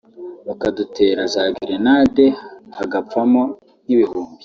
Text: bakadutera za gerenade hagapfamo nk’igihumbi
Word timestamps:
bakadutera 0.47 1.21
za 1.33 1.43
gerenade 1.55 2.25
hagapfamo 2.77 3.41
nk’igihumbi 3.85 4.35